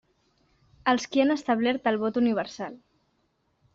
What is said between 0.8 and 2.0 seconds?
Els qui han establert